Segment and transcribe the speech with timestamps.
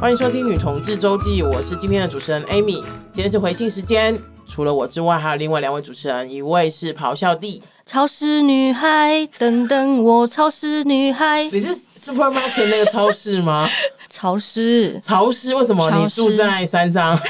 [0.00, 2.82] 欢迎收听《女同志周记》，我是今天的主持人 Amy。
[3.12, 4.18] 今天是回信时间，
[4.48, 11.44] 除了我之外，还有另外两位主持人，一位是咆哮帝，超市女孩，等等我，超市女孩。
[11.52, 13.68] 你是 supermarket 那个超市吗？
[14.08, 17.20] 潮湿，潮湿，为什么你住在山上？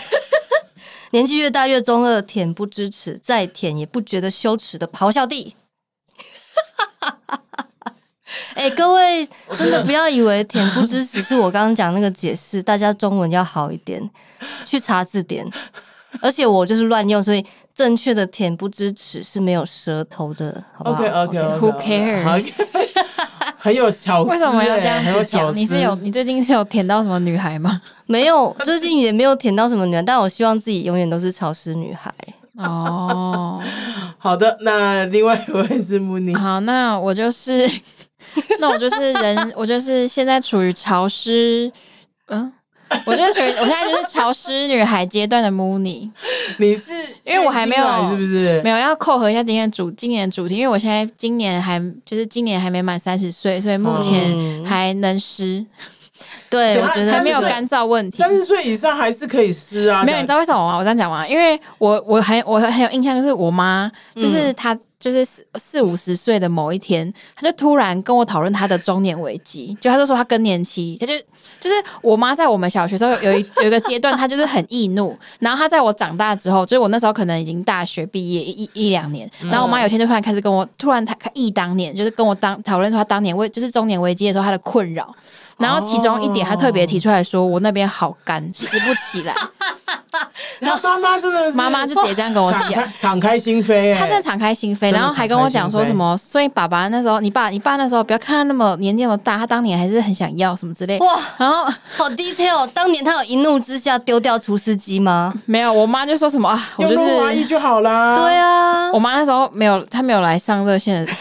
[1.10, 5.56] 年纪越大越中二，舔不知耻，再舔也不觉得羞耻的咆哮帝。
[8.54, 9.26] 哎、欸，各位
[9.58, 14.02] 真的不要以为“恬不知耻”是我刚刚讲那个解释，大家中文要好一点，
[14.64, 15.46] 去查字典。
[16.20, 22.52] 而且我就是乱用，所以正确的“恬不知耻”是没有舌头的，好不好 OK OK OK，Who cares？
[23.56, 25.54] 很有巧思，为什么要这样子讲？
[25.54, 27.80] 你是有你最近是有舔到什么女孩吗？
[28.06, 32.12] 没有，最近也没有舔到什么女孩，但我希望自己永远都是潮湿女孩。
[32.56, 33.62] 哦，
[34.18, 36.34] 好的，那另外一位是木尼。
[36.34, 37.70] 好，那我就是。
[38.60, 41.70] 那我就是人，我就是现在处于潮湿，
[42.28, 42.52] 嗯，
[43.06, 46.10] 我就是处于我现在就是潮湿女孩阶段的 Mooney。
[46.58, 46.92] 你是
[47.24, 55.58] 因为我还没有是不是没有要扣合一下今天的主今年的主题，因为我现在今年还就是今年还没满三十岁，所以目前还能湿。
[55.58, 55.66] 嗯、
[56.50, 58.18] 对，我觉得还没有干燥问题。
[58.18, 60.02] 三十岁以上还是可以湿啊？
[60.04, 60.76] 没有，你知道为什么吗？
[60.76, 61.26] 我这样讲吗？
[61.26, 64.78] 因为我我很我很有印象，就是我妈就是她。
[65.00, 71.14] 嗯就是四四五十岁的某一天，他就突然跟我讨论他的中年危机，就他就说他更年期，他就
[71.58, 85.14] 就是我妈在我们小学时候有一有一个阶段，她就是很易怒，然后她在我长大之后，就是我那时候可能已经大学毕业一一两年，然后我妈有一天就突然开始跟我突然她忆当年，就是跟我当讨论说她当年危就是中年危机的时候她的困扰，
[85.56, 89.34] 然后其中一点她特别提出来说我那边好干，拾不起来。
[90.60, 100.98] 然后妈妈真的是妈妈就直接这样跟我讲，敞开心扉，她真的敞开心扉，然后还跟我讲说什么，所以爸爸那时候，你爸你爸那时候不要看他那么年纪那么大，他当年还是很想要什么之类。
[100.98, 101.64] 哇，然后
[101.96, 105.32] 好 detail，当年他有一怒之下丢掉厨师机吗？
[105.46, 108.16] 没有，我妈就说什么啊，我就是润滑液就好啦。
[108.16, 111.12] 对啊，我妈那时候没有，她没有来上热线的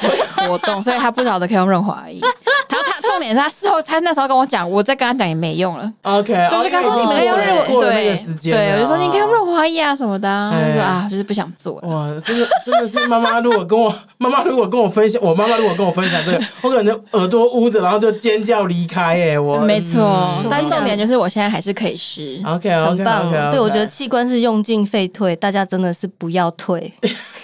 [0.48, 2.20] 活动，所以她不晓得可以用润滑液。
[2.70, 5.92] 然后她重点是她事后，她那时候跟我讲，我再跟她讲也没用了。
[6.04, 10.28] OK，我就跟她说你们要润，对对，我就说你可以用润滑液啊什么的。
[10.52, 11.74] 她说啊，就是不想做。
[11.84, 19.20] 哇，真的真的是妈妈，如果跟我 妈妈如果跟我分享，我妈妈如果跟我分享这个，我可能耳朵捂着，然后就尖叫离开。
[19.32, 22.42] 哎，我没错，但重点就是我现在还是可以湿。
[22.46, 23.52] OK，好棒。
[23.52, 26.92] 对，我觉得器官是用进废退，大家真的是不要退。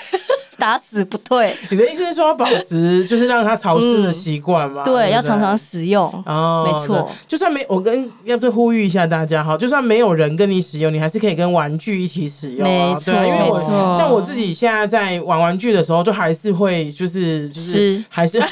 [0.57, 1.55] 打死不退。
[1.69, 4.83] 你的意思是说要保持，就是让它潮湿的习惯吗？
[4.85, 6.05] 对，要常常使用。
[6.25, 7.09] 哦，没错。
[7.27, 12.63] 就算没，我跟要不呼吁一下大家哈，就算没有人跟你使用，你还是可以跟玩具一起使用。
[12.63, 18.45] 没错，因为我像我自己现在在玩玩具的时候，就还是会就是就是还是 湿，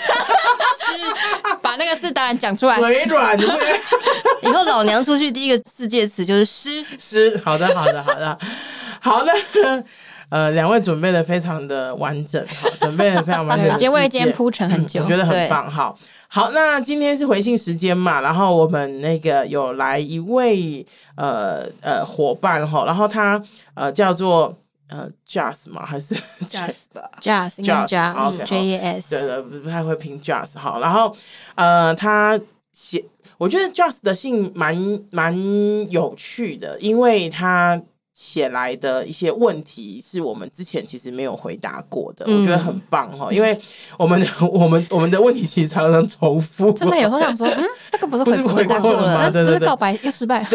[1.62, 3.38] 把那个字当然讲出来，嘴软。
[4.42, 7.42] 以后老娘出去第一个世界词就是湿湿。
[7.46, 8.38] 好的，好的，好的，
[9.00, 9.32] 好的。
[10.34, 15.96] 呃，两位准备的非常的完整，好，准备的非常完整， 今天为今天铺陈很久，嗯，我觉得很棒，好，
[16.28, 20.84] 好，那今天是回信时间嘛，然后我们那个有来一位
[21.18, 23.40] 呃呃伙伴哈，然后他
[23.76, 24.58] 呃叫做
[24.90, 25.86] 呃 Jas 吗？
[25.86, 26.16] 还是
[26.50, 31.16] Jas？Jas，Jas，J A S，对的，不太会拼 Jas 哈，然后
[31.54, 33.06] 呃他写，
[33.38, 34.76] 我觉得 Jas 的信蛮
[35.12, 35.38] 蛮
[35.92, 37.80] 有趣的，因为他。
[38.14, 43.60] 写来的一些问题是我们之前其实没有回答过的，嗯、我觉得很棒哈，因为
[43.98, 46.72] 我们的我们我们的问题其实常常重复。
[46.74, 49.30] 真的有时候想说，嗯， 这个不是回回答过了吗？
[49.32, 50.46] 对对对，不是告白又失败，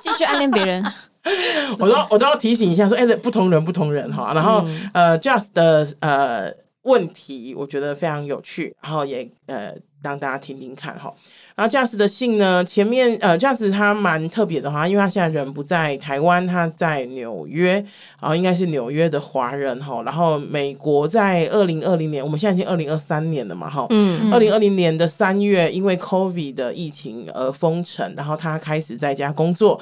[0.00, 0.84] 继续暗恋别人。
[1.80, 4.32] 我都我都要提醒一下说，哎、欸，不同人不同人哈。
[4.34, 6.52] 然后、嗯、呃，Just 的呃
[6.84, 11.12] 问题，我觉得非常有趣，然后也呃让大家听听看哈。
[11.54, 17.74] 然后 Jas 的信呢，前面呃 Jas 他蛮特别的哈，因为他现在人不在台湾，他在纽约，
[18.20, 20.02] 然后应该是纽约的华人哈。
[20.02, 29.80] 然后美国在二零二零年，我们现在已经二零二三年了嘛哈，嗯，二零二零年的三月，因为 COVID 的疫情而封城，然后他开始在家工作，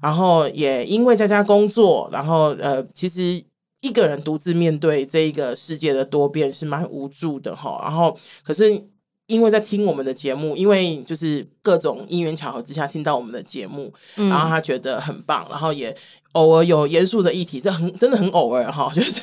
[0.00, 3.42] 然后也因为在家工作，然后呃，其实
[3.84, 7.80] 一个人独自面对这一个世界的多变是蛮无助的哈。
[7.82, 8.82] 然后可是。
[9.26, 15.96] 因为在听我们的节目，因为就是各种因缘巧合之下听到我们的节目，嗯、然后他觉得很棒，然后也
[16.32, 19.22] 偶尔有严肃的议题，这很真的很偶尔哈， 就是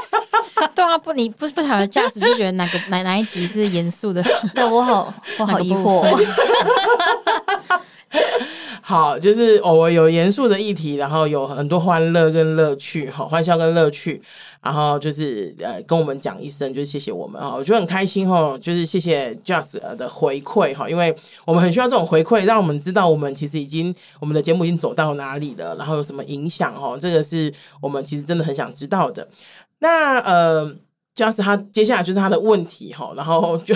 [0.74, 4.22] 对啊，不，你不是不晓得驾驶就觉得哪个哪哪一集是严肃的？
[4.54, 6.02] 对，我好我好疑惑。
[8.92, 14.20] 好，就是偶尔有严肃的议题，然后有很多欢乐跟乐趣，哈，欢笑跟乐趣，
[14.60, 21.16] 然后就是呃，跟我们讲一声，就是谢谢我们哈，我觉得很开心哈，就是谢谢 Just 的回馈哈，因为
[21.46, 27.50] 我们很需要这种回馈，让我们知道我们其实已经我们的节目已经走到哪里了，然后有什么影响哈，这个是
[27.80, 29.26] 我们其实真的很想知道的。
[29.78, 30.70] 那呃
[31.16, 33.74] ，Just 他接下来就是他的问题哈，然后就。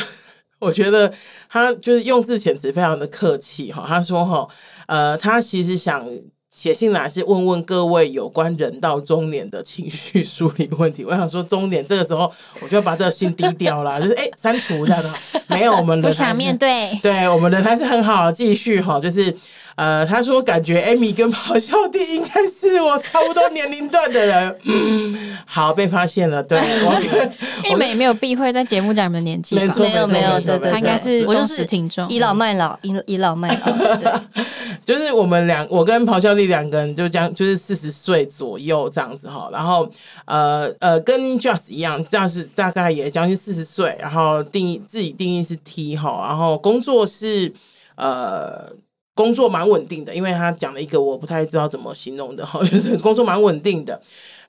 [0.58, 1.12] 我觉得
[1.49, 4.49] 他就是用字遣词非常的客气哈，他说哈，
[4.87, 6.06] 呃，他其实想
[6.50, 11.05] 写信来是问问各位有关人到中年的情绪梳理问题。
[11.05, 12.32] 我想说中年这个时候，
[12.62, 15.11] 我就要把这个信低调啦，就是哎删除这样的，
[15.49, 19.37] 没有我们的不想面对，对我们人还是很好，继续哈，就是。
[19.76, 24.56] 呃，他说感觉 Amy 跟咆哮帝应该是我差不多年龄段的人。
[24.64, 34.20] 嗯，好，被发现了，对， 我你们也没有避讳在节目讲你们的年纪，没有，没有，对对，他应该是忠实听众，倚老卖老，倚倚老卖老。
[34.87, 39.87] 就是我们两，我跟咆哮帝两个人就将就是四十岁左右这样子哈，然后
[40.25, 47.52] 呃呃，跟 Just 一样，这样是大概也将近四十岁，然后定义自己定义是 T 哈，然后工作是
[47.96, 48.72] 呃。
[49.16, 53.98] 工作蛮稳定的，因为他讲了一个我不太知道怎么形容的哈， 就是工作蛮稳定的。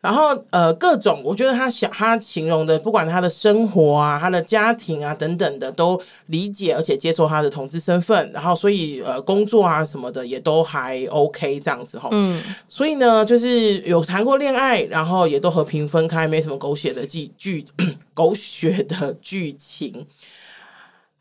[0.01, 8.31] 然后呃，各种我觉得他想他形容的，不管他的生活啊、他的家庭啊等等的，都理解而且接受他的同志身份。
[8.31, 12.09] 然后所以呃，工作啊什么的也都还 OK 这样子哈。
[12.11, 17.65] 嗯，所以呢，就是有谈过恋爱，然后也都和平分开，没什么狗血的剧剧
[18.13, 20.05] 狗血的剧情。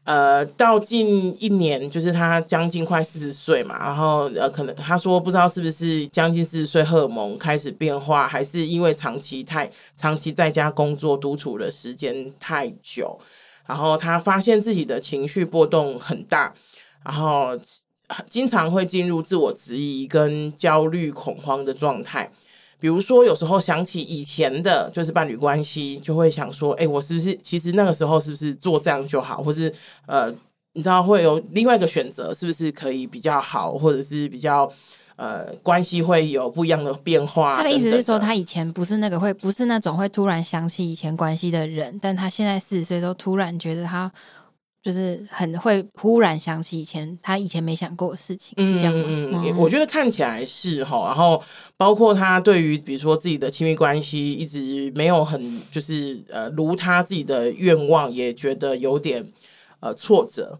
[0.06, 13.18] 呃，到近一年，就是他将近快四十岁嘛，然后呃，可能他说不知道是不是将近四十岁荷尔蒙开始变化，还是因为长期太长期在家工作独处的时间太久，
[13.66, 16.54] 然后他发现自己的情绪波动很大，
[17.04, 17.58] 然后
[18.28, 22.30] 经常会进入自我质疑跟焦虑恐慌的状态。
[22.78, 29.72] 比如说，有时候想起以前的，就是伴侣关系，就会想说，哎、欸，我是不是其实那个时候是不是做这样就好，或是
[30.06, 30.30] 呃，
[30.74, 34.70] 你知道会有另外一个选择，是不是可以比较好，或者是比较
[35.16, 37.56] 呃，关系会有不一样的变化？
[37.56, 44.12] 他的意思是说，他以前不是那个会，不是那种会突然想起以前关系的人，但他现在四十岁都突然觉得他。
[44.86, 51.42] 就是很会忽然想起以前他以前没想过的事情，是这样吗，嗯，我觉得看起来是哈，然后
[51.76, 59.26] 包括他对于比如说自己的亲密关系一直没有很就是呃如他自己的愿望，也觉得有点
[59.80, 60.56] 呃挫折。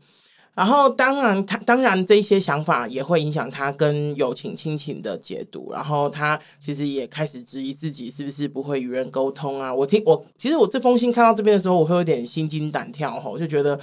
[0.57, 5.71] 然后，当然，他当然这些想法也会影响他跟友情、亲情的解读。
[5.71, 9.73] 然后，他其实也开始质疑自己是不是不会与人沟通啊？
[9.73, 13.75] 我听我其实我这封信看到这边的时候，我会有点心惊胆跳哈，我就觉得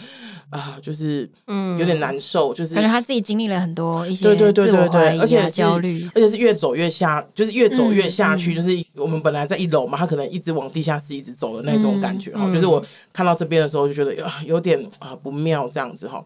[0.50, 12.46] 啊、呃，就是嗯，有点难受，嗯、就是感觉他自己经历了很多一些对对对对对，而且焦虑，而且是越走越下，就是越走越下去，嗯、就是我们本来在一楼嘛，他可能一直往地下室一直走的那种感觉哈。
[12.48, 12.84] 嗯、就是我
[13.14, 16.26] 看到这边的时候，就觉得有点啊不妙这样子哈。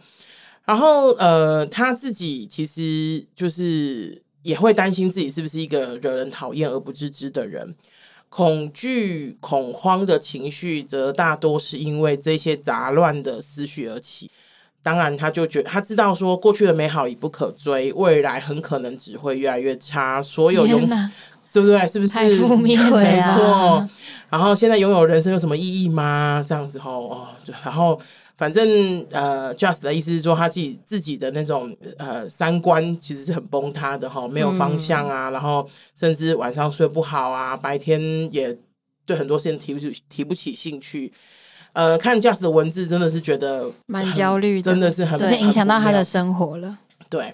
[0.67, 7.73] 然后，呃，他自己其实就是也会担心自己是不是一个惹人讨厌而不自知的人，
[8.27, 14.29] 恐惧、恐慌的情绪则大多是因为这些杂乱的思绪而起。
[14.83, 20.21] 当然，他就觉得他知道说过去的美好已不可追，未来很可能只会越来越差。
[20.21, 21.09] 所有永，哪
[21.53, 21.87] 对不对？
[21.87, 23.01] 是不是太负面了？
[23.01, 23.89] 没错。
[24.29, 26.43] 然后现在拥有人生有什么意义吗？
[26.45, 27.27] 这样子吼哦，
[27.63, 27.97] 然后。
[28.37, 37.99] 反正呃，Just 的意思是说，他自己自己的那种呃三观其实是很崩塌的哈，没有方向啊，嗯、然后甚至晚上睡不好啊，白天
[38.31, 38.55] 也
[39.07, 41.11] 对很多事情提不起提不起兴趣。
[41.73, 46.77] 呃，看 Just 的文字真的是觉得蛮焦虑的，真的是很而且影响到他的生活了。
[47.09, 47.33] 对，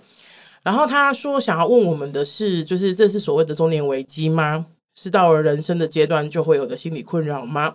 [0.64, 4.66] 然后他说想要问我们的是，就是这是所谓的中年危机吗？
[4.96, 7.74] 是到了人生的阶段就会有的心理困扰吗？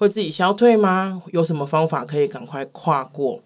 [0.00, 1.22] 会自己消退吗？
[1.30, 3.38] 有什么方法可以赶快跨过？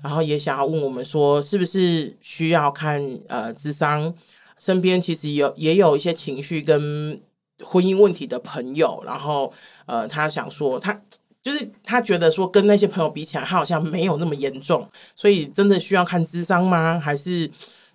[0.00, 4.14] 然后也想要问我们说，是不是需要看呃智商？
[4.60, 7.20] 身边其实有也有一些情绪跟
[7.64, 9.52] 婚姻问题的朋友，然后
[9.86, 10.96] 呃，他想说他
[11.42, 16.96] 就是他觉得说跟那些朋友比起来，他好像没有那么严重，所以真的需要看智商吗？
[16.96, 17.50] 还是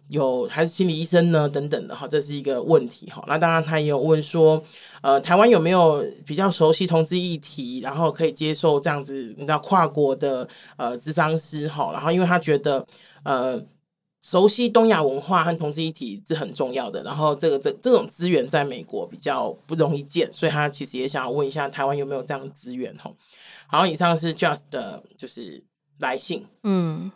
[0.08, 1.48] 有还是心理医生呢？
[1.50, 3.24] 等等的哈，这是一个问题哈。
[3.28, 4.64] 那当然他也有问说。
[5.04, 11.92] 呃，台湾有没有比较熟悉同志议题，然后可以接受这样子，你知道跨国的呃咨商师哈？
[11.92, 12.88] 然后因为他觉得
[13.24, 13.62] 呃
[14.22, 23.12] 熟悉东亚文化和同志议题是很重要的，然后这个这这种资源在美国比较不容易见，所以他其实也想要问一下台湾有没有这样的资源哈？
[23.70, 25.62] 然后以上是 Just 的就是
[26.00, 27.12] 来信，嗯。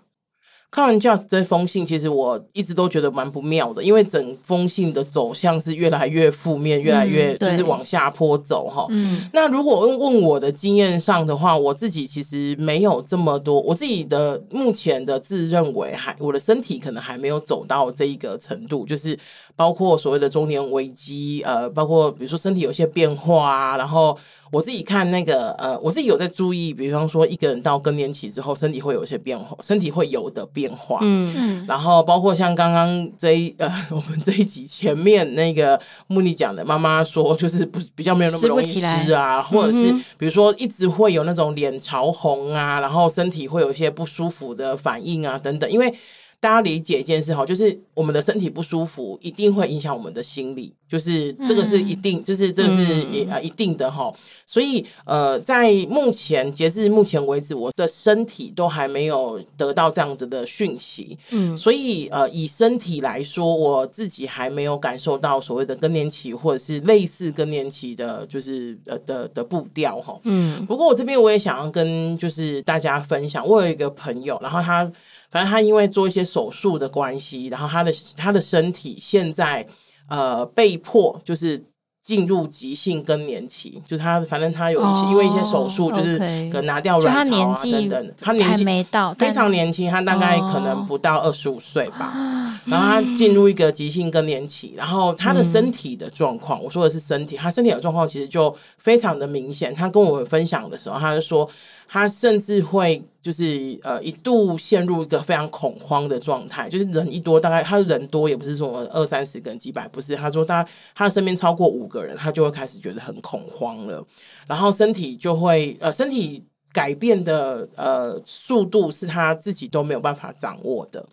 [0.77, 8.85] 看完 Just 这封信，其实我一直都觉得蛮不妙的，因为整封信的走向是越来越负面，越来越就是往下坡走哈。
[8.91, 19.17] 嗯，那如果问问我的经验上的话，我自己其实没有这么多，我自己的目前的自认为还我的身体可能还没有走到这一个程度，就是
[19.55, 24.15] 包括所谓的中年危机，呃，包括比如说身体有些变化啊，然后。
[24.49, 30.99] 我自己看那个呃，我自己有在注意，比方说一个人到更年期之后，身体会有一些变化，身体会有的变化。
[31.01, 31.65] 嗯嗯。
[31.67, 45.93] 然后包括像刚刚这一呃， 我们这一集前面那个慕尼讲的，妈妈说就是不是比较没有那么容易湿啊，或者是比如说一直会有那种脸潮红啊，然后身体会有一些不舒服的反应啊等等，因为。
[46.39, 54.13] 大家理解一件事哈，就是我们的身体不舒服，一定会影响我们的心理，就是这个是一定，嗯、就是这个是也呃一定的哈。
[54.45, 61.17] 所以呃，在目前截至目前为止，我的身体都还没有得到这样子的讯息。
[61.31, 70.19] 嗯，所以呃，以身体来说，我自己还没有感受到所谓的更年期或者是类似更年期的，就是呃的的步调哈。
[70.23, 74.89] 嗯，不过我这边我也想要跟就是大家分享，我有一个朋友，然后他。
[75.29, 79.65] 反正他因为做一些手术的关系，然后他的他的身体现在
[80.07, 81.61] 呃被迫就是
[82.01, 92.13] 进入急性更年期，就是他反正他有一些、哦、因为一些手术，就是可能拿掉卵巢啊等等，他年纪没到，非常年轻，他大概可能不到二十五岁吧。
[92.15, 99.75] 哦、然后他进入一个急性更年期，然后他的身体的状况，嗯、我说的是身体，他身体的状况其实就非常的明显。
[99.75, 101.49] 他跟我们分享的时候，他就说。
[101.89, 114.05] 他甚至会就是呃一度陷入一个非常恐慌的状态，就是人一多，大概他人多也不是说二三十个人几百，不是，他说他他身边超过五个人，他就会开始觉得很恐慌了，
[114.47, 121.05] 然后身体就会呃身体改变的呃速度是他自己都没有办法掌握的。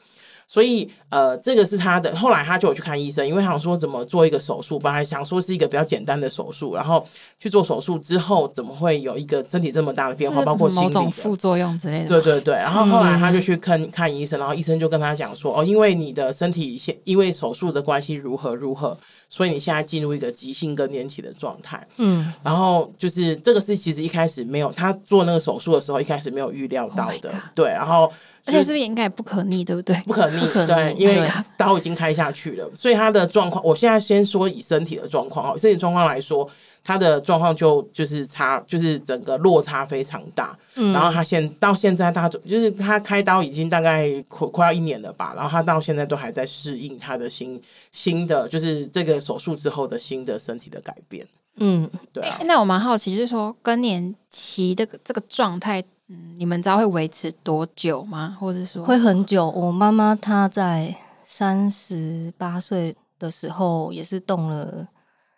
[0.47, 2.15] 所以，呃，这个是他的。
[2.15, 7.07] 后来他就有去看医生，因为他想说怎么做一个手术，本来想说是一个比较简单的手术，然后
[7.39, 12.09] 去做手术之后，怎么会有一个身体这么大的变化，包括心理某种副作用之类的。
[12.09, 12.55] 对对对。
[12.55, 18.97] 然后后来他就去看看医生，然后医生就跟他讲说，哦，因为你的身体现因为手术的关系如何如何，
[19.29, 21.85] 所以你现在进入一个急性更年期的状态。
[21.97, 22.33] 嗯。
[22.43, 27.31] 然后就是这个是其实一开始没有他做那个手术的时候，一开始没有预料到的。
[27.31, 28.13] Oh、对，然后。
[28.47, 29.97] 而且是不是应该也不可逆，对不对？
[30.05, 30.34] 不可逆，
[30.67, 36.49] 对，因为刀已经开下去了，所以他的状况，我现在先说以身体的状况哦，身体状况来说，
[36.83, 40.57] 他的状况就就是差，就是整个落差非常大。
[40.76, 47.61] 嗯，然后他现到现在，他就是他开刀已经大概快快要一年了吧，然后他到现在都还在适应他的新
[47.93, 51.26] 新的，就是这个手术之后的新的身体的改变。
[51.57, 52.38] 嗯，对啊。
[52.45, 55.83] 那我蛮好奇，就是说更年期的这个状态。
[56.08, 58.37] 嗯，你们知道会维持多久吗？
[58.38, 59.49] 或者说会很久？
[59.50, 60.94] 我妈妈她在
[61.25, 64.87] 三十八岁的时候也是动了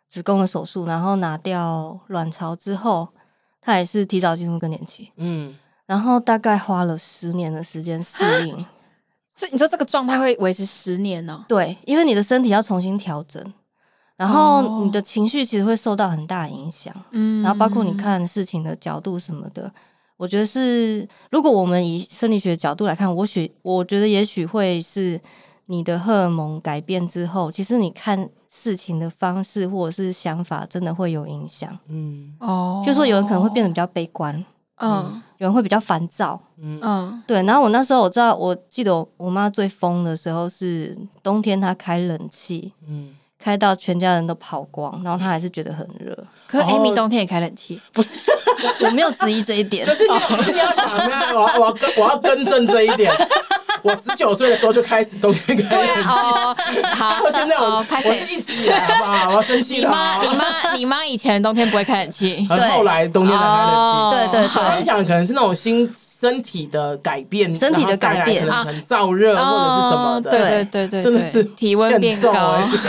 [0.08, 3.08] 子宫的手术，然后拿掉卵巢之后，
[3.60, 5.12] 她也是提早进入更年期。
[5.16, 5.56] 嗯，
[5.86, 8.66] 然后大概花了十年的时间适应。
[9.28, 11.44] 所以你说这个状态会维持十年呢？
[11.46, 13.52] 对，因为你的身体要重新调整，
[14.16, 16.92] 然后你的情绪其实会受到很大影响。
[17.12, 19.70] 嗯，然后包括你看事情的角度什么的。
[20.16, 25.20] 我觉得是，如果我们以生理学的角度来看，我许我觉得也许会是
[25.66, 31.78] 你的荷尔蒙改变之后，其实你看事情的方式或者是想法，真的会有影响。
[31.88, 34.34] 嗯，哦，就是说有人可能会变得比较悲观，
[34.76, 37.42] 嗯，嗯，有人会比较烦躁，嗯嗯，对。
[37.42, 43.14] 然后我那时候我知道，我记得我我妈最疯的时候是冬天，她开冷气，嗯。
[43.46, 46.12] 开到全家人都跑光，然后他还是觉得很热。
[46.48, 48.18] 可是 Amy 冬天也开冷气，不是？
[48.84, 49.86] 我没有质疑这一点。
[49.86, 50.84] 可是你，你要想，
[51.32, 53.14] 我要我要更我要更正这一点。
[53.86, 59.28] 我十九岁的时候就开始冬天开冷气，好，到现在我我是一直以来好不好？
[59.28, 59.88] 我要生气了。
[59.88, 64.32] 你妈，你妈，你妈以前冬天不会开冷气， 对，后来冬天才开冷气。
[64.32, 65.92] 对对对，我跟你讲，可能是那种新。
[66.18, 72.32] 身体的改变，身体的改变可能很燥热或者是什么的，对对对对，真的是体温变高。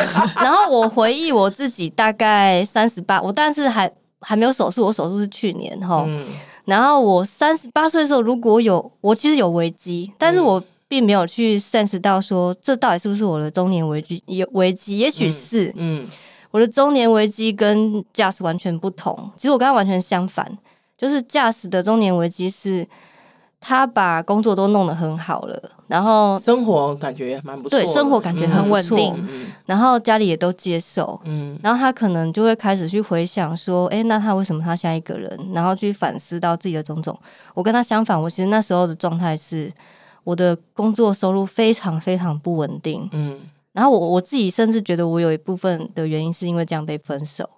[0.42, 6.06] 然后我回忆我自己大概三十八，我但是还还没有手术，我手术是去年哈。
[6.08, 6.26] 嗯、
[6.64, 14.24] 然后我三十八岁的时候，如果有我其实有危机，但是我并没有去 sense 到说这到底是不是我的中年危机？
[14.26, 15.70] 也危机，也许是。
[15.76, 16.08] 嗯，嗯
[16.52, 19.32] 我的中年危机跟 Just 完全不同。
[19.38, 20.58] 其实我跟他完全相反，
[20.98, 22.88] 就是 Just 的中年危机是。
[23.60, 35.38] 他把工作都弄得很好了，然后生活感觉也蛮不错，对，生活感觉很稳定，嗯、然后家里也都接受，嗯，然后他可能就会开始去回想说，哎，那他为什么他现在一个人？
[35.54, 37.18] 然后去反思到自己的种种。
[37.56, 39.74] 我跟他相反，我其实那时候的状态是，
[40.28, 43.40] 我的工作收入非常非常不稳定，嗯，
[43.72, 47.50] 然后我我自己甚至觉得我有一部分的原因是因为这样被分手。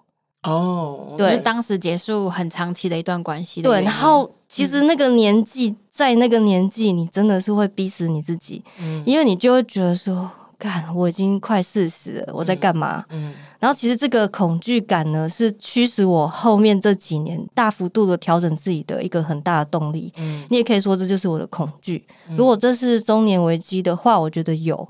[0.44, 3.60] 哦，对就当时结束很长期的一段关系。
[3.60, 10.30] 对，然后其实那个年纪，嗯、在那个年纪，你真的是会逼死你自己，嗯，因为你就会觉得说，
[10.60, 13.02] 干，我已经快四十了，我在干嘛？
[13.08, 20.12] 嗯，嗯，然后其实这个恐惧感呢，是驱使我后面这几年大幅度的调整自己的一个很大的动力。
[20.18, 22.06] 嗯，你也可以说这就是我的恐惧。
[22.36, 24.88] 如果这是中年危机的话，我觉得有，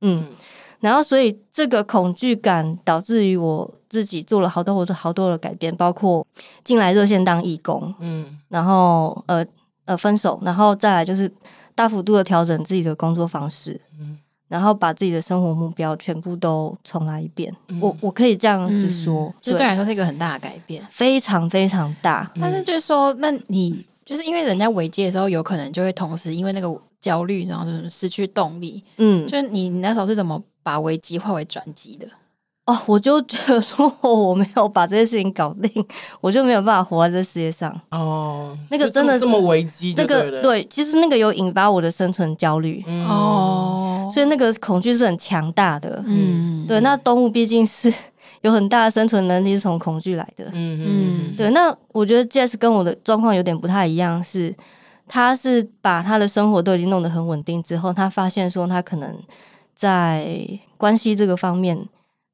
[0.00, 0.20] 嗯。
[0.20, 0.36] 嗯
[0.82, 6.26] 然后，所以这个恐惧感导致于我自己做了好多、好多、好多的改变，包括
[6.64, 9.46] 进来热线当义工，嗯，然后呃
[9.84, 11.32] 呃分手，然后再来就是
[11.76, 14.18] 大幅度的调整自己的工作方式，嗯，
[14.52, 17.50] 然后把自己的生活目标全部都重来一遍。
[17.68, 22.30] 嗯、我我可以这样子说，嗯、就对来说是一个很大的改变，非常非常大。
[22.34, 28.84] 嗯、但是就是说，那你就是因为人家危机的时候，有可能就会同时因为那个焦虑，然后就失去动力。
[28.98, 30.42] 嗯，就是你你那时候是怎么？
[30.64, 32.06] 把危机化为转机的
[32.64, 35.84] 哦，我就觉得说我没有把这些事情搞定，
[36.20, 38.56] 我就没有办法活在这世界上哦。
[38.70, 46.00] 那个真的这么危机，这个对，其实那个有引发我的生存焦虑哦，所以那个恐惧是很强大的。
[46.06, 47.92] 嗯，对，那动物毕竟是
[48.42, 50.44] 有很大的生存能力，是从恐惧来的。
[50.52, 51.50] 嗯嗯，对。
[51.50, 54.54] 那我觉得 Jess 跟我的状况有点不太一样，是
[55.08, 59.18] 他是把他的生活都已经弄得很稳定之后，他发现说他可能。
[59.74, 61.76] 在关系这个方面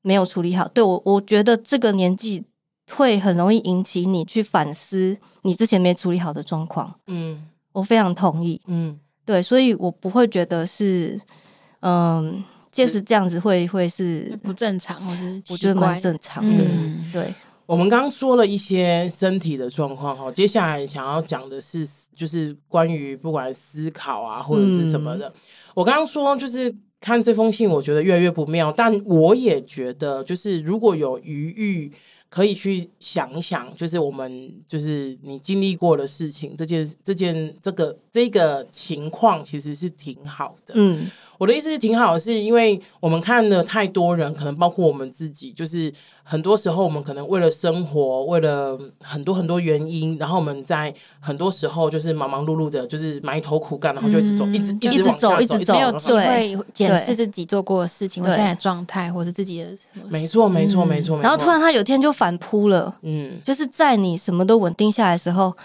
[0.09, 2.43] 没有处理好，对，我我觉得这个年纪
[2.91, 6.99] 会很容易引起你去反思你之前没处理好的状况。
[7.09, 8.59] 嗯，我非常同意。
[8.69, 11.21] 嗯，对，所以我不会觉得是，
[11.81, 16.65] 嗯，即使这样子会会是不正常，或是我觉得蛮正常的。
[16.65, 17.35] 嗯，对。
[17.67, 21.87] 我们刚刚说了一些身体的状况哈，接下来想要讲的是，
[22.17, 25.29] 就是关于不管思考啊或者是什么的。
[25.29, 25.35] 嗯，
[25.75, 26.75] 我刚刚说就是。
[27.00, 31.93] 看这封信，我觉得越来越不妙，但我也觉得，就是如果有余欲，
[32.30, 40.75] 可以去想一想，就是我们就是你经历过的事情，这件这件这个这个情况，其实是挺好的。
[40.76, 41.10] 嗯。
[41.38, 45.93] 我的意思是挺好的，是因为我们看了太多人，可能包括我们自己，就是
[46.25, 59.71] 很多时候我们可能为了生活，为了很多很多原因，然后我们在很多时候就是忙忙碌碌的，就是埋头苦干，然后就一直走，嗯、一直一直走，一直走，没有机会检视自己做过的事情，或现在的状态，或是自己的
[60.10, 61.21] 没错，没错，没错。
[61.21, 65.57] 然后突然他有天就反扑了，嗯，就是在你什么都稳定下来的时候。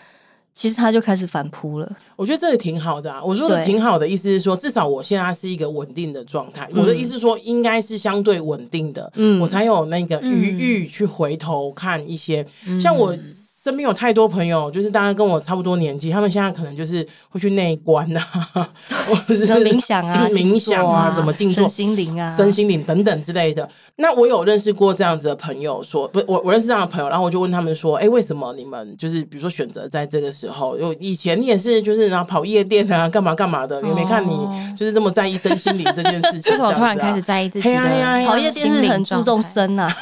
[0.55, 3.19] 其实他就开始反扑了，我觉得这也挺好的啊。
[3.23, 6.69] 我说的挺好的意思是说，至少我现在是一个稳定的状态。
[6.75, 12.45] 我的意思是说，应该是相对稳定的，嗯，我才有那个余裕去回头看一些，
[12.79, 13.17] 像我。
[13.63, 18.21] 身边有太多朋友，就是大家跟我差不多年纪，他们现在可能就是会去内观啊，
[19.07, 23.67] 或者是冥想啊、 冥想啊、什么静坐、心灵啊、身心灵等等之类的。
[23.95, 30.77] 那我有认识过这样子的朋友说，说不，我我认识这样的朋友，然后我就问他们说，哎、欸，为什么你们就是比如说选择在这个时候？
[30.77, 34.35] 就以前你也是就是然后跑夜店啊，干嘛干嘛的，也没看你
[34.75, 36.51] 就是这么在意身心灵这件事情。
[36.51, 38.25] 为什么突然开始在意自己的？
[38.25, 39.95] 跑夜店是很注重身啊。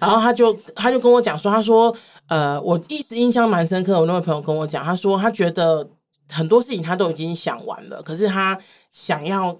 [0.00, 1.94] 然后他就他就跟我讲说，他说，
[2.28, 3.98] 呃，我一直印象蛮深刻。
[4.00, 5.88] 我那位朋友跟我讲，他说他觉得
[6.30, 8.58] 很多事情他都已经想完了，可是他
[8.90, 9.56] 想要。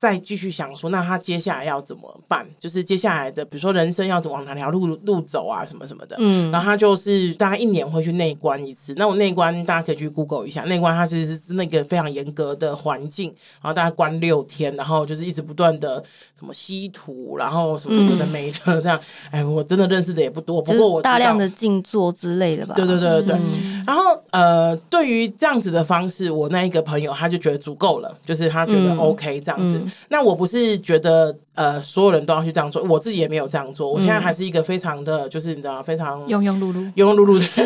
[0.00, 2.48] 再继续想说，那他接下来要怎么办？
[2.58, 6.16] 就是接下来的，比如说人生要往哪条路路走啊，什么什么的。
[6.18, 8.94] 嗯，然后他就是大概一年会去内观一次。
[8.96, 13.26] 那我内观大家可以去 Google 一下，内观它其实是那个非常严格的环境，
[13.60, 16.02] 然后大概关六天，然后就是一直不断的
[16.34, 18.98] 什么吸土，然后什么有的没的这样。
[19.30, 22.74] 哎，我真的认识的也不多，不过我大量的静坐之类的吧。
[22.74, 23.36] 对对对对对。
[23.36, 29.78] 嗯、然后呃，对于这样子的方式，我那一个朋友他就觉得足够了，就是他觉得 OK 这样子。
[30.08, 33.90] 那我不是觉得呃所有人都要去这样做，我自己也没有这样做。
[33.90, 37.64] 我现在还是一个非常的，就是你知道，非常庸庸碌碌、庸庸碌碌的，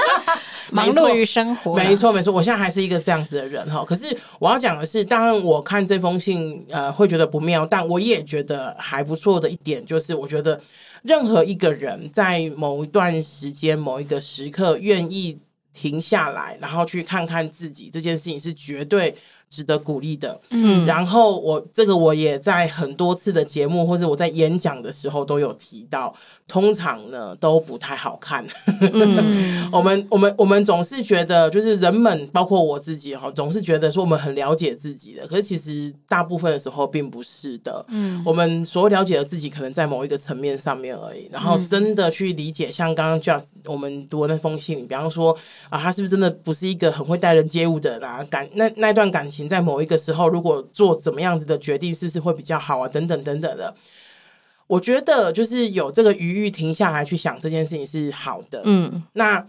[0.72, 1.74] 忙碌于生活。
[1.74, 3.84] 没错，没错，我现在还是一个这样子的人哈。
[3.84, 10.60] 可是我要讲的是，当然我看这封信呃会觉得不妙，但我也觉得还不错的一点就是，我觉得
[11.02, 15.38] 任何一个人在某一段时间、某一个时刻愿意
[15.72, 19.14] 停下来，然后去看看自己，这件事情是绝对
[19.48, 20.40] 值得鼓励的。
[20.50, 26.14] 嗯，然后我这个我也在很多次的节目或者我在演讲的时候都有提到，
[26.46, 28.44] 通常呢都不太好看。
[28.92, 37.84] 嗯， 我们我们我们总是觉得，就是人们包括我自己哈，总是觉得说我们很了解自己的，可是其实大部分的时候并不是的。
[37.88, 45.36] 嗯，我们所了解的自己可能在某一个层面上面而已，然后真的去理解，像刚刚 Just 我们读的那封信，比方说
[45.68, 48.24] 啊，他是不是真的不是一个很会待人接物的人啊？
[48.30, 52.86] 感那那段感情在某一个时候，如果做怎么样子的决定，是不是会比较好啊？
[52.86, 53.74] 等等等等的，
[54.68, 58.62] 我觉得就是有这个余裕停下来去想这件事情是好的。
[58.64, 59.44] 嗯，那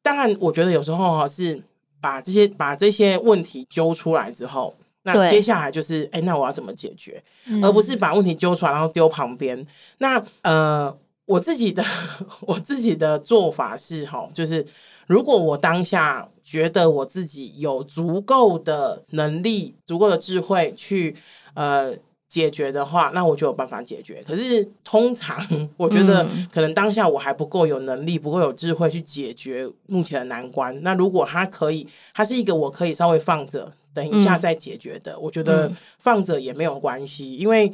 [0.00, 1.60] 当然，我觉得有时候哈是
[2.00, 7.20] 把这些把这些问题揪出来之后，那接下来就是哎、欸，那我要怎么解决？
[7.46, 9.66] 嗯、而不是把问题揪出来然后丢旁边。
[9.98, 10.96] 那呃。
[11.28, 11.84] 我自己的
[12.40, 14.64] 我自己的做法是哈，就是
[15.06, 21.14] 如果我当下觉得我自己有足够的能力、足够的智慧去
[21.52, 21.94] 呃
[22.26, 24.22] 解决的话，那我就有办法解决。
[24.26, 25.38] 可是通常
[25.76, 30.82] 我觉得可能当下我还不够有能力、不够有智慧去解决目前的难关。
[30.82, 37.70] 那如果它可以，它是一个我可以稍微放着，等一下再解决的，我觉得放着也没有关系，因为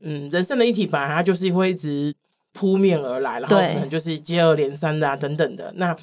[0.00, 2.12] 嗯，人生的议题本来它就是会一直。
[2.54, 5.72] 扑面而来，然后可能就是接二连三的啊，等等的。
[5.76, 5.96] 那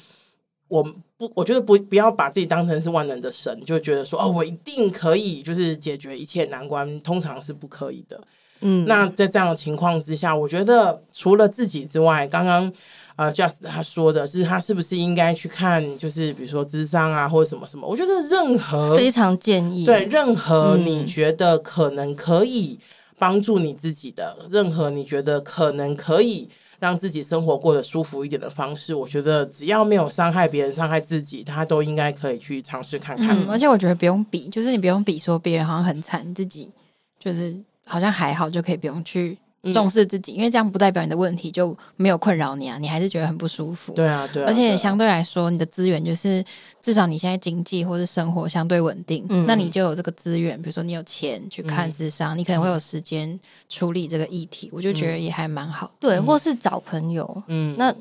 [0.68, 0.82] 我
[1.18, 8.20] 不，我觉得不不要把自己当成是万能的神，就觉得说哦，我一定可以就是解决一切难关，通常是不可以的。
[8.60, 12.72] 嗯，那在这样的情况之下，我觉得除了自己之外，刚刚
[13.16, 17.86] 呃，Just 他说的是他是不是应该去看，就是比如说智商啊，或者什么什么？
[17.86, 22.78] 我觉得任何非常建议，对任何你觉得可能可以。
[23.18, 26.46] 帮助你自己的任何你觉得可能可以
[26.78, 33.36] 让自己生活过得舒服一点的方式，我觉得只要没有伤害别人、伤害自己，他都应该可以去尝试看看。
[33.48, 36.70] 而且我觉得不用比，就是你不用比说别人好像很惨，自己
[37.18, 39.38] 就是好像还好，就可以不用去。
[39.72, 43.92] 重视自己，因为这样不代表你的问题就没有困扰你啊，你还是觉得很不舒服。
[43.92, 44.46] 对啊，对啊。
[44.48, 46.44] 而且相对来说，你的资源就是
[46.80, 50.60] 至少你现在经济或是生活相对稳定，嗯、那你就有这个资源。
[50.60, 55.90] 比如说你有钱去看智商，嗯、你可能会有时间处理这个议题，我就觉得也还蛮好。
[56.00, 57.94] 对，或是找朋友，嗯，那。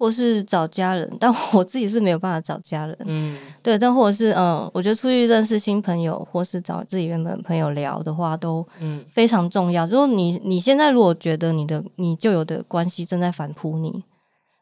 [0.00, 2.96] 或是找家人，但我自己是没有办法找家人。
[3.04, 9.86] 嗯，对，但或者是嗯，我觉得出去认识新朋友，或是找自己原本朋友聊的话，都嗯非常重要。
[9.86, 14.02] 嗯、如果你你现在如果觉得你的你旧有的关系正在反扑你，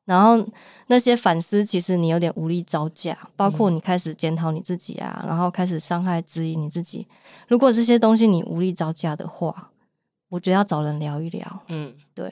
[0.06, 0.44] 然后
[0.88, 7.06] 那些反思其实你有点无力招架，包括你开始检讨你自己啊，然后开始伤害质疑你自己。
[7.46, 9.70] 如果这些东西你无力招架的话，
[10.30, 11.62] 我觉得要找人聊一聊。
[11.68, 12.28] 嗯，对。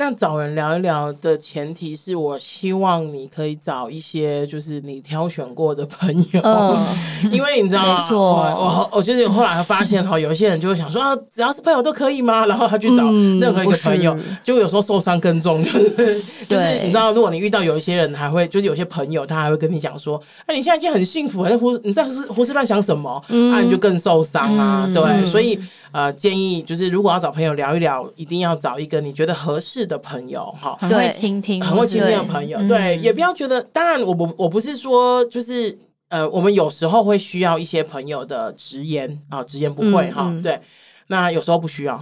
[0.00, 6.86] 那找人聊一聊的前提是我希望你可以找一些就是你挑选过的朋友，嗯、
[7.32, 7.98] 因为你知道吗？
[7.98, 12.46] 没错，我我就是后来发现哈，有些人就会想说啊，只要是朋友都可以吗？
[12.46, 13.02] 然后他去找
[13.40, 23.20] 任何一个朋友，就、嗯、有时候受伤更重，就是 就是你知道，如果你遇到有一些人还会就是有些朋友他还会跟你讲说，哎、啊，你现在已经很幸福，胡你在胡胡思乱想什么？
[23.30, 25.58] 嗯、啊，你就更受伤啊，嗯、对，所以。
[25.90, 32.58] 呃，建议就是如果要找朋友聊一聊，一定要找一个你觉得合适的朋友哈，很会倾听，很会倾听的朋友。
[32.58, 35.76] 对，对，也不要觉得，当然我不我不是说就是
[36.10, 40.24] 呃，我们有时候会需要一些朋友的直言啊，直言不讳哈。
[40.26, 40.60] 嗯嗯、对，
[41.08, 42.00] 那有时候不需要，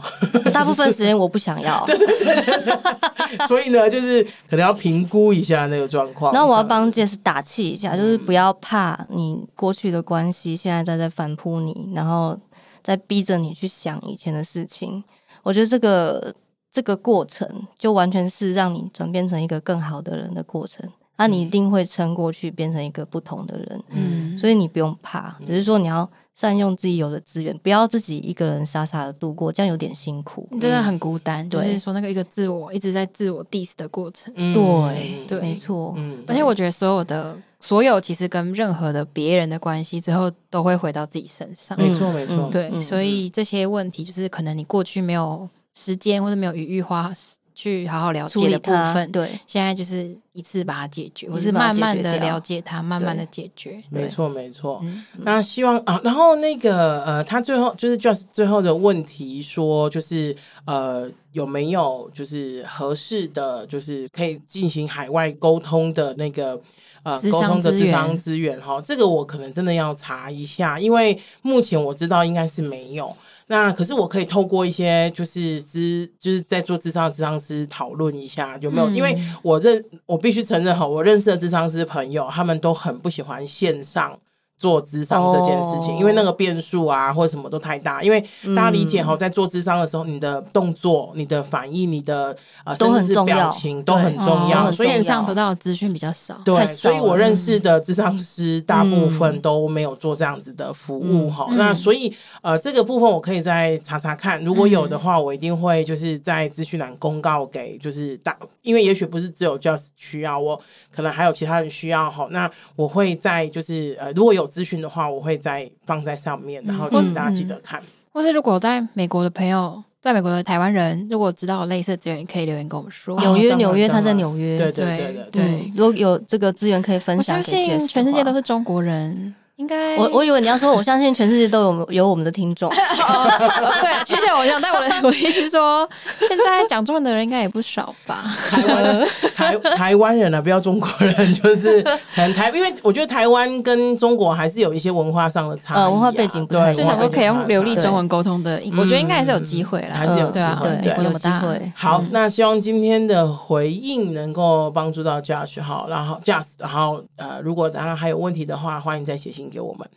[0.52, 1.84] 大部分时间我不想要。
[1.86, 6.34] 对 对对， 所以呢，就是可能要评估一下那个状况。
[6.34, 12.38] 那我要帮 Jess 打气一下，就是不要怕你过去的关系现在在在反扑你，然后。
[12.82, 15.02] 在逼着你去想以前的事情，
[15.42, 16.32] 我觉得这个
[16.76, 20.86] 这个过程就完全是让你转变成一个更好的人的过程。
[21.16, 23.82] 那、啊、你一定会撑过去，变成一个不同的人。
[23.88, 31.48] 嗯，所以你不用怕，只是说你要善用自己有的资源，不要自己一个人傻傻的度过，这样有点辛苦，真的很孤单。
[31.48, 34.30] 对就是说那个一个自我一直在自我 diss 的过程。
[34.36, 35.94] 嗯、对，对，没错。
[35.96, 37.38] 嗯，而且我觉得所有的。
[37.58, 41.76] 所有其实跟任何的别人的关系，最后都会回到自己身上。
[41.78, 42.50] 没错，没错。
[42.52, 47.12] 对，所以这些问题就是可能你过去没有时间或者没有余裕花
[47.54, 49.12] 去好好了解的部分。
[49.12, 53.82] 对，现在就是一次把它解决，我是慢慢的了解它，慢慢的解决。
[53.90, 54.82] 没错，没错。
[55.18, 60.34] 那希望啊，然后那个呃，他最后就是 Just 最后的问题说，就是
[60.64, 66.58] 呃，有没有就是合适的，就是可以进行海外沟通的那个。
[67.02, 73.16] 呃，沟通的智商资源哈，这个我可能真的要查一下，因为目前我知道应该是没有。
[73.48, 84.18] 那可是我可以透过一些就是咨，就是在做智商的智商师讨论一下有没有，嗯、因为我认我必须承认哈，我认识的智商师朋友他们都很不喜欢线上
[84.56, 88.02] 做智商这件事情，哦、因为那个变数啊，或者什么都太大。
[88.02, 88.20] 因为
[88.54, 94.72] 大家理解哈，在做智商的时候，你的动作、你的反应、你的呃，甚至是表情都很重要。
[94.72, 96.40] 所以线上得到的资讯比较少。
[96.42, 101.46] 对，所以我认识的智商师大部分都没有做这样子的服务哈。
[101.50, 110.58] 嗯、那所以呃，这个部分我可以再查查看，如果有的话，我一定会就是在资讯栏公告给就是大，因为也许不是只有 Just 需要我，
[110.90, 112.26] 可能还有其他人需要哈。
[112.30, 114.45] 那我会在就是呃，如果有。
[114.48, 117.80] 咨询的话，我会再放在上面，然后请大家记得看。
[117.80, 123.18] 嗯、或是如果在美国的朋友，在美国的台湾人，如果知道有类似的资源，也可以留言跟我们说。
[123.20, 124.58] 纽约，纽约，他在纽约。
[124.58, 129.34] 对对对对对，如果有这个资源可以分享相信全世界都是中国人。
[129.56, 132.68] 应该我我以为你要说，我相信全世界都有有我们的听众。
[132.76, 135.88] 对啊，全世界我想，但我的我的意思是说，
[136.28, 138.24] 现在讲中文的人应该也不少吧？
[138.50, 151.72] 台湾台台湾人啊，不要中国人，就是可能台，因为我觉得台湾跟中国还是有一些文化上的差异、啊，呃，文化背景对，就想说可以用流利中文沟通的，我觉得应该还是有机会啦，还是有机会，对，有机会。
[151.74, 159.88] 好，那希望今天的回应能够帮助到 Josh 好，然后 Just，然后呃，如果然后还有问题的话，欢迎再写信给我们。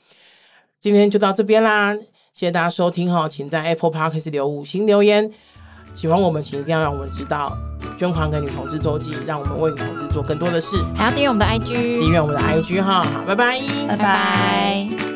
[0.79, 1.93] 今天就到这边啦，
[2.33, 5.29] 谢谢大家收听哈，请在 Apple Podcast 留五星留言，
[5.95, 7.57] 喜欢我们请一定要让我们知道，
[7.97, 15.08] 捐款给女同志周记，让我们为女同志做更多的事，还要订阅我们的 IG，订阅我们的 IG 哈，好，拜拜，拜拜。